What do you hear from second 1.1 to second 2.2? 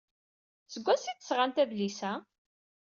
d-sɣant adlis-a?